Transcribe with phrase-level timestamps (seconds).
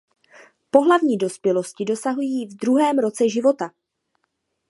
[0.71, 3.71] Pohlavní dospělosti dosahují v druhém roce života.